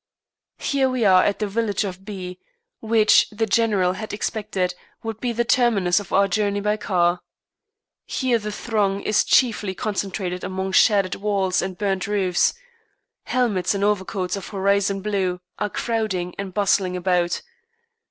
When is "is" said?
9.01-9.23